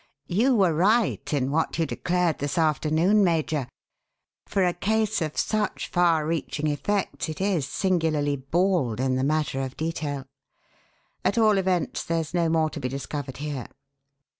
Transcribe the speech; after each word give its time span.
"You 0.25 0.55
were 0.55 0.73
right 0.73 1.31
in 1.31 1.51
what 1.51 1.77
you 1.77 1.85
declared 1.85 2.39
this 2.39 2.57
afternoon, 2.57 3.23
Major; 3.23 3.67
for 4.47 4.65
a 4.65 4.73
case 4.73 5.21
of 5.21 5.37
such 5.37 5.89
far 5.89 6.25
reaching 6.25 6.65
effects 6.65 7.29
it 7.29 7.39
is 7.39 7.67
singularly 7.67 8.35
bald 8.35 8.99
in 8.99 9.15
the 9.15 9.23
matter 9.23 9.61
of 9.61 9.77
detail. 9.77 10.25
At 11.23 11.37
all 11.37 11.59
events 11.59 12.03
there's 12.03 12.33
no 12.33 12.49
more 12.49 12.71
to 12.71 12.79
be 12.79 12.89
discovered 12.89 13.37
here. 13.37 13.67